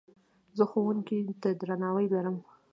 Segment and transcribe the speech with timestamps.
[0.57, 2.37] زه ښوونکي ته درناوی لرم.